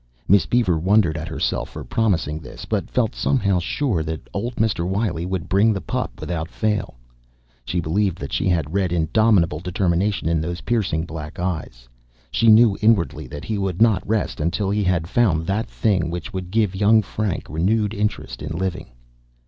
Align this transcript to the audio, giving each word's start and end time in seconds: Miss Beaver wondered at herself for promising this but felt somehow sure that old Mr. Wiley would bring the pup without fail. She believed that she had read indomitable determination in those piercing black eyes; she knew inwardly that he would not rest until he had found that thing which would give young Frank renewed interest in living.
Miss 0.27 0.47
Beaver 0.47 0.79
wondered 0.79 1.15
at 1.15 1.27
herself 1.27 1.69
for 1.69 1.83
promising 1.83 2.39
this 2.39 2.65
but 2.65 2.89
felt 2.89 3.13
somehow 3.13 3.59
sure 3.59 4.01
that 4.01 4.27
old 4.33 4.55
Mr. 4.55 4.83
Wiley 4.83 5.27
would 5.27 5.47
bring 5.47 5.71
the 5.73 5.79
pup 5.79 6.19
without 6.19 6.49
fail. 6.49 6.95
She 7.65 7.79
believed 7.79 8.17
that 8.17 8.33
she 8.33 8.49
had 8.49 8.73
read 8.73 8.91
indomitable 8.91 9.59
determination 9.59 10.27
in 10.27 10.41
those 10.41 10.61
piercing 10.61 11.05
black 11.05 11.37
eyes; 11.37 11.87
she 12.31 12.47
knew 12.47 12.75
inwardly 12.81 13.27
that 13.27 13.45
he 13.45 13.59
would 13.59 13.79
not 13.79 14.01
rest 14.07 14.39
until 14.39 14.71
he 14.71 14.83
had 14.83 15.07
found 15.07 15.45
that 15.45 15.69
thing 15.69 16.09
which 16.09 16.33
would 16.33 16.49
give 16.49 16.73
young 16.75 17.03
Frank 17.03 17.45
renewed 17.47 17.93
interest 17.93 18.41
in 18.41 18.57
living. 18.57 18.87